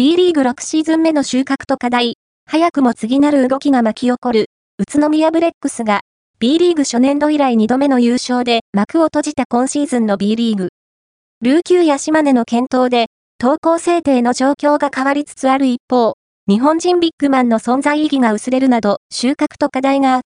[0.00, 2.14] B リーグ6シーズン目の収穫と課題、
[2.46, 4.46] 早くも次なる動きが巻き起こる、
[4.78, 6.00] 宇都宮ブレックスが、
[6.38, 10.70] B リーグ初年度以来2度目の優勝で幕を閉じた今シーズンの B リーグ。
[11.42, 16.14] ルーキューや島根の検討で、投稿制定の状況が変わりつつある一方、
[16.48, 20.30] 日本人ビッグマンの存在意義が薄れるなど収穫と課題があった。